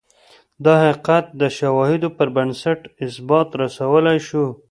دا 0.63 0.73
حقیقت 0.85 1.25
د 1.41 1.43
شواهدو 1.57 2.07
پربنسټ 2.17 2.79
اثبات 3.05 3.47
رسولای 3.63 4.17
شو. 4.27 4.45